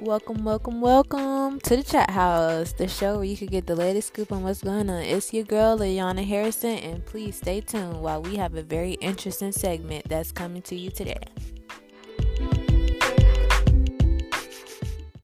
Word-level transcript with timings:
Welcome, 0.00 0.44
welcome, 0.44 0.80
welcome 0.80 1.58
to 1.58 1.76
the 1.76 1.82
Chat 1.82 2.10
House, 2.10 2.72
the 2.72 2.86
show 2.86 3.16
where 3.16 3.24
you 3.24 3.36
can 3.36 3.48
get 3.48 3.66
the 3.66 3.74
latest 3.74 4.08
scoop 4.08 4.30
on 4.30 4.44
what's 4.44 4.62
going 4.62 4.88
on. 4.88 5.02
It's 5.02 5.34
your 5.34 5.42
girl, 5.42 5.76
Ayanna 5.80 6.24
Harrison, 6.24 6.78
and 6.78 7.04
please 7.04 7.34
stay 7.34 7.60
tuned 7.60 8.00
while 8.00 8.22
we 8.22 8.36
have 8.36 8.54
a 8.54 8.62
very 8.62 8.92
interesting 9.00 9.50
segment 9.50 10.08
that's 10.08 10.30
coming 10.30 10.62
to 10.62 10.76
you 10.76 10.92
today. 10.92 11.18